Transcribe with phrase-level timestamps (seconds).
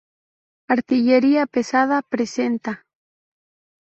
[0.75, 2.73] Artillería pesada presenta...